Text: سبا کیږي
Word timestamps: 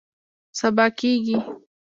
سبا 0.59 0.85
کیږي 0.99 1.35